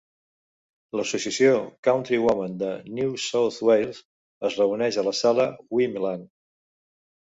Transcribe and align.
L'Associació 0.99 1.59
Country 1.89 2.19
Women 2.25 2.57
de 2.63 2.71
New 3.03 3.13
South 3.29 3.63
Wales 3.71 4.03
es 4.53 4.61
reuneix 4.65 5.01
a 5.01 5.09
la 5.13 5.19
sala 5.25 5.51
Weemelah. 5.75 6.21